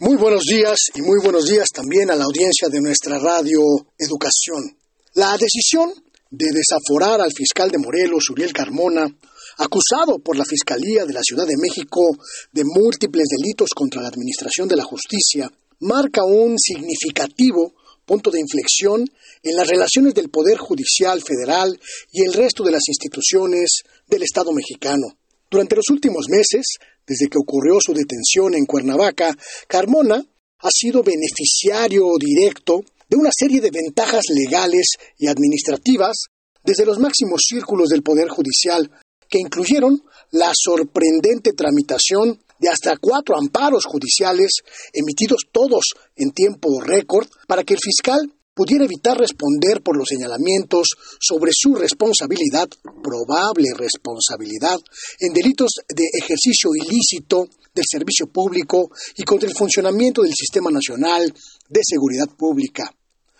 Muy 0.00 0.16
buenos 0.16 0.44
días 0.44 0.78
y 0.94 1.02
muy 1.02 1.18
buenos 1.20 1.46
días 1.46 1.70
también 1.74 2.08
a 2.08 2.14
la 2.14 2.22
audiencia 2.22 2.68
de 2.68 2.80
nuestra 2.80 3.18
radio 3.18 3.60
Educación. 3.98 4.78
La 5.14 5.36
decisión 5.36 5.92
de 6.30 6.46
desaforar 6.54 7.20
al 7.20 7.32
fiscal 7.32 7.68
de 7.68 7.78
Morelos, 7.78 8.30
Uriel 8.30 8.52
Carmona, 8.52 9.08
acusado 9.56 10.20
por 10.20 10.36
la 10.36 10.44
Fiscalía 10.44 11.04
de 11.04 11.12
la 11.12 11.22
Ciudad 11.24 11.48
de 11.48 11.56
México 11.60 12.16
de 12.52 12.62
múltiples 12.64 13.26
delitos 13.26 13.70
contra 13.74 14.00
la 14.00 14.06
Administración 14.06 14.68
de 14.68 14.76
la 14.76 14.84
Justicia, 14.84 15.50
marca 15.80 16.24
un 16.24 16.56
significativo 16.60 17.74
punto 18.06 18.30
de 18.30 18.38
inflexión 18.38 19.04
en 19.42 19.56
las 19.56 19.66
relaciones 19.66 20.14
del 20.14 20.30
Poder 20.30 20.58
Judicial 20.58 21.20
Federal 21.22 21.76
y 22.12 22.22
el 22.22 22.34
resto 22.34 22.62
de 22.62 22.70
las 22.70 22.86
instituciones 22.86 23.82
del 24.06 24.22
Estado 24.22 24.52
mexicano. 24.52 25.18
Durante 25.50 25.74
los 25.74 25.90
últimos 25.90 26.26
meses, 26.28 26.78
desde 27.08 27.28
que 27.28 27.38
ocurrió 27.38 27.78
su 27.80 27.94
detención 27.94 28.54
en 28.54 28.66
Cuernavaca, 28.66 29.34
Carmona 29.66 30.22
ha 30.60 30.70
sido 30.70 31.02
beneficiario 31.02 32.04
directo 32.18 32.84
de 33.08 33.16
una 33.16 33.30
serie 33.32 33.60
de 33.60 33.70
ventajas 33.70 34.24
legales 34.28 34.86
y 35.16 35.26
administrativas 35.26 36.26
desde 36.62 36.84
los 36.84 36.98
máximos 36.98 37.42
círculos 37.46 37.88
del 37.88 38.02
Poder 38.02 38.28
Judicial, 38.28 38.90
que 39.28 39.38
incluyeron 39.38 40.02
la 40.32 40.52
sorprendente 40.54 41.52
tramitación 41.54 42.38
de 42.58 42.68
hasta 42.68 42.96
cuatro 42.96 43.38
amparos 43.38 43.84
judiciales 43.86 44.50
emitidos 44.92 45.46
todos 45.50 45.94
en 46.16 46.32
tiempo 46.32 46.80
récord 46.80 47.28
para 47.46 47.64
que 47.64 47.74
el 47.74 47.80
fiscal 47.80 48.32
pudiera 48.58 48.86
evitar 48.86 49.16
responder 49.16 49.82
por 49.84 49.96
los 49.96 50.08
señalamientos 50.08 50.88
sobre 51.20 51.52
su 51.54 51.76
responsabilidad, 51.76 52.66
probable 53.04 53.68
responsabilidad, 53.72 54.80
en 55.20 55.32
delitos 55.32 55.70
de 55.86 56.02
ejercicio 56.20 56.70
ilícito 56.74 57.46
del 57.72 57.84
servicio 57.88 58.26
público 58.26 58.90
y 59.14 59.22
contra 59.22 59.48
el 59.48 59.54
funcionamiento 59.54 60.22
del 60.22 60.34
Sistema 60.34 60.72
Nacional 60.72 61.32
de 61.68 61.80
Seguridad 61.88 62.26
Pública. 62.36 62.92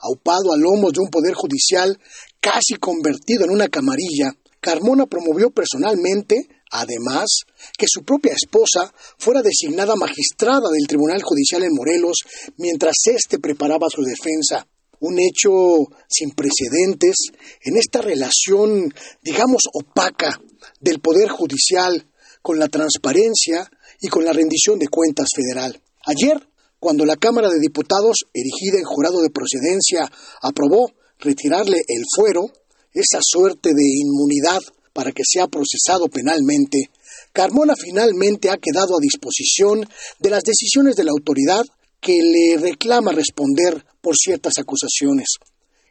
Aupado 0.00 0.50
a 0.50 0.56
lomos 0.56 0.94
de 0.94 1.00
un 1.00 1.10
poder 1.10 1.34
judicial 1.34 2.00
casi 2.40 2.76
convertido 2.76 3.44
en 3.44 3.50
una 3.50 3.68
camarilla, 3.68 4.34
Carmona 4.60 5.04
promovió 5.04 5.50
personalmente, 5.50 6.48
además, 6.70 7.42
que 7.76 7.84
su 7.86 8.02
propia 8.02 8.32
esposa 8.32 8.90
fuera 9.18 9.42
designada 9.42 9.94
magistrada 9.94 10.70
del 10.72 10.86
Tribunal 10.88 11.20
Judicial 11.22 11.64
en 11.64 11.74
Morelos 11.74 12.16
mientras 12.56 12.94
éste 13.04 13.38
preparaba 13.38 13.88
su 13.90 14.00
defensa 14.00 14.66
un 15.02 15.18
hecho 15.18 15.50
sin 16.08 16.30
precedentes 16.30 17.16
en 17.62 17.76
esta 17.76 18.00
relación, 18.00 18.92
digamos, 19.22 19.62
opaca 19.72 20.40
del 20.80 21.00
Poder 21.00 21.28
Judicial 21.28 22.06
con 22.40 22.58
la 22.58 22.68
transparencia 22.68 23.68
y 24.00 24.08
con 24.08 24.24
la 24.24 24.32
rendición 24.32 24.78
de 24.78 24.88
cuentas 24.88 25.28
federal. 25.34 25.80
Ayer, 26.06 26.40
cuando 26.78 27.04
la 27.04 27.16
Cámara 27.16 27.48
de 27.48 27.58
Diputados, 27.60 28.26
erigida 28.32 28.78
en 28.78 28.84
jurado 28.84 29.22
de 29.22 29.30
procedencia, 29.30 30.10
aprobó 30.40 30.92
retirarle 31.18 31.78
el 31.86 32.04
fuero, 32.14 32.50
esa 32.92 33.18
suerte 33.22 33.70
de 33.74 33.84
inmunidad 33.84 34.60
para 34.92 35.10
que 35.10 35.22
sea 35.24 35.48
procesado 35.48 36.08
penalmente, 36.08 36.90
Carmona 37.32 37.74
finalmente 37.76 38.50
ha 38.50 38.58
quedado 38.58 38.96
a 38.96 39.00
disposición 39.00 39.88
de 40.20 40.30
las 40.30 40.42
decisiones 40.44 40.94
de 40.94 41.04
la 41.04 41.12
autoridad 41.12 41.64
que 42.02 42.18
le 42.20 42.58
reclama 42.58 43.12
responder 43.12 43.84
por 44.00 44.16
ciertas 44.16 44.54
acusaciones. 44.58 45.36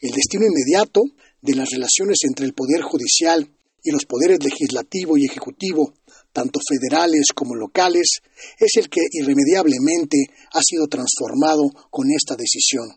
El 0.00 0.10
destino 0.12 0.46
inmediato 0.46 1.02
de 1.42 1.54
las 1.54 1.68
relaciones 1.70 2.16
entre 2.26 2.46
el 2.46 2.54
Poder 2.54 2.80
Judicial 2.80 3.46
y 3.82 3.90
los 3.90 4.06
poderes 4.06 4.42
legislativo 4.42 5.18
y 5.18 5.26
ejecutivo, 5.26 5.92
tanto 6.32 6.60
federales 6.66 7.26
como 7.34 7.54
locales, 7.54 8.20
es 8.58 8.70
el 8.76 8.88
que 8.88 9.02
irremediablemente 9.12 10.16
ha 10.52 10.62
sido 10.62 10.88
transformado 10.88 11.68
con 11.90 12.10
esta 12.10 12.36
decisión. 12.36 12.88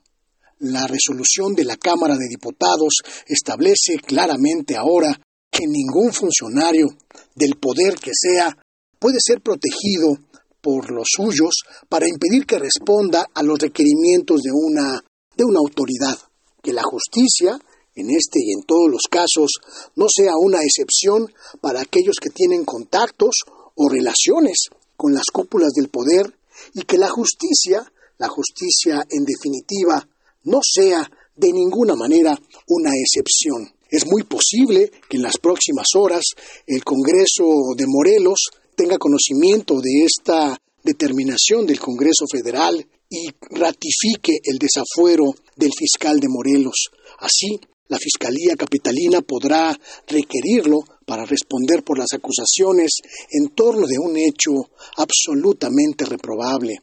La 0.59 0.87
resolución 0.87 1.53
de 1.53 1.65
la 1.65 1.75
Cámara 1.75 2.15
de 2.15 2.29
Diputados 2.29 2.93
establece 3.27 3.97
claramente 4.05 4.77
ahora 4.77 5.19
que 5.51 5.67
ningún 5.67 6.13
funcionario 6.13 6.87
del 7.35 7.57
poder 7.57 7.95
que 7.95 8.11
sea 8.13 8.55
puede 8.99 9.17
ser 9.19 9.41
protegido 9.41 10.17
por 10.61 10.91
los 10.91 11.07
suyos 11.15 11.63
para 11.89 12.07
impedir 12.07 12.45
que 12.45 12.59
responda 12.59 13.27
a 13.33 13.43
los 13.43 13.59
requerimientos 13.59 14.41
de 14.41 14.51
una, 14.53 15.03
de 15.35 15.43
una 15.43 15.59
autoridad. 15.59 16.17
Que 16.61 16.73
la 16.73 16.83
justicia, 16.83 17.59
en 17.95 18.09
este 18.11 18.39
y 18.39 18.53
en 18.53 18.63
todos 18.63 18.89
los 18.89 19.01
casos, 19.09 19.51
no 19.95 20.05
sea 20.07 20.33
una 20.37 20.59
excepción 20.61 21.27
para 21.59 21.81
aquellos 21.81 22.17
que 22.21 22.29
tienen 22.29 22.63
contactos 22.65 23.41
o 23.75 23.89
relaciones 23.89 24.69
con 24.95 25.13
las 25.13 25.25
cúpulas 25.33 25.71
del 25.73 25.89
poder 25.89 26.31
y 26.73 26.83
que 26.83 26.97
la 26.97 27.09
justicia, 27.09 27.91
la 28.17 28.27
justicia 28.27 29.03
en 29.09 29.25
definitiva, 29.25 30.07
no 30.43 30.59
sea 30.63 31.09
de 31.35 31.51
ninguna 31.51 31.95
manera 31.95 32.37
una 32.67 32.91
excepción. 32.95 33.73
Es 33.89 34.05
muy 34.05 34.23
posible 34.23 34.91
que 35.09 35.17
en 35.17 35.23
las 35.23 35.37
próximas 35.37 35.87
horas 35.95 36.23
el 36.65 36.83
Congreso 36.83 37.43
de 37.75 37.85
Morelos 37.87 38.51
tenga 38.81 38.97
conocimiento 38.97 39.79
de 39.79 40.05
esta 40.05 40.59
determinación 40.83 41.67
del 41.67 41.79
Congreso 41.79 42.25
Federal 42.25 42.83
y 43.07 43.27
ratifique 43.51 44.39
el 44.43 44.57
desafuero 44.57 45.35
del 45.55 45.69
fiscal 45.77 46.19
de 46.19 46.27
Morelos. 46.27 46.89
Así, 47.19 47.59
la 47.89 47.99
Fiscalía 47.99 48.55
Capitalina 48.55 49.21
podrá 49.21 49.79
requerirlo 50.07 50.79
para 51.05 51.25
responder 51.25 51.83
por 51.83 51.99
las 51.99 52.07
acusaciones 52.13 52.89
en 53.29 53.49
torno 53.49 53.85
de 53.85 53.99
un 53.99 54.17
hecho 54.17 54.51
absolutamente 54.97 56.05
reprobable. 56.05 56.79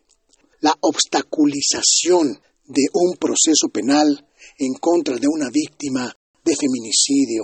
La 0.61 0.77
obstaculización 0.81 2.41
de 2.65 2.83
un 2.93 3.17
proceso 3.17 3.71
penal 3.73 4.25
en 4.57 4.75
contra 4.75 5.17
de 5.17 5.27
una 5.27 5.51
víctima 5.51 6.17
de 6.45 6.55
feminicidio. 6.55 7.43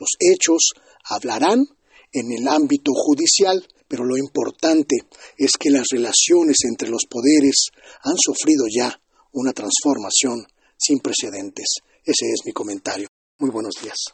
Los 0.00 0.10
hechos 0.18 0.72
hablarán 1.04 1.64
en 2.10 2.32
el 2.32 2.48
ámbito 2.48 2.90
judicial 2.92 3.64
pero 3.88 4.04
lo 4.04 4.16
importante 4.16 4.96
es 5.36 5.52
que 5.58 5.70
las 5.70 5.86
relaciones 5.90 6.56
entre 6.68 6.88
los 6.88 7.02
poderes 7.08 7.68
han 8.02 8.16
sufrido 8.16 8.64
ya 8.68 9.00
una 9.32 9.52
transformación 9.52 10.46
sin 10.76 10.98
precedentes. 10.98 11.76
Ese 12.04 12.26
es 12.32 12.40
mi 12.44 12.52
comentario. 12.52 13.08
Muy 13.38 13.50
buenos 13.50 13.74
días. 13.82 14.04